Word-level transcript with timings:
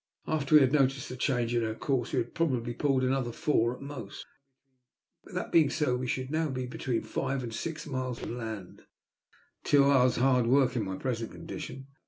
After 0.25 0.55
we 0.55 0.61
had 0.61 0.73
noticed 0.73 1.09
the 1.09 1.15
change 1.15 1.53
in 1.53 1.61
her 1.61 1.75
course 1.75 2.11
we 2.11 2.17
had 2.17 2.33
probably 2.33 2.73
pulled 2.73 3.03
another 3.03 3.31
four 3.31 3.75
at 3.75 3.83
most. 3.83 4.25
That 5.25 5.51
being 5.51 5.69
so, 5.69 5.95
we 5.95 6.07
should 6.07 6.31
now 6.31 6.49
be 6.49 6.65
between 6.65 7.03
five 7.03 7.43
and 7.43 7.53
six 7.53 7.85
miles 7.85 8.17
from 8.17 8.35
land— 8.35 8.81
two 9.63 9.85
hours' 9.85 10.15
hard 10.15 10.47
work 10.47 10.75
in 10.75 10.85
my 10.85 10.95
present 10.95 11.31
condition. 11.33 11.85